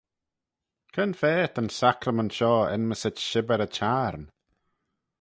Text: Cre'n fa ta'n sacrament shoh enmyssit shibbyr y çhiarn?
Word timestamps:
Cre'n 0.93 1.13
fa 1.19 1.33
ta'n 1.53 1.69
sacrament 1.81 2.33
shoh 2.37 2.69
enmyssit 2.75 3.17
shibbyr 3.27 3.65
y 3.65 3.67
çhiarn? 3.75 4.23